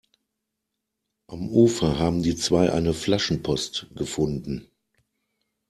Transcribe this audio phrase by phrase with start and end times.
[1.27, 4.67] Am Ufer haben die zwei eine Flaschenpost gefunden.